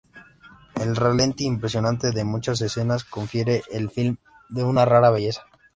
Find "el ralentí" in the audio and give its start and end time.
0.81-1.45